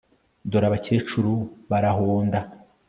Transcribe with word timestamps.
Dore 0.49 0.65
abakecuru 0.69 1.33
barahonda 1.69 2.39